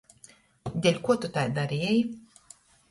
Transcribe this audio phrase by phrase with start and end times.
[0.87, 2.03] Deļkuo tu tai dareji?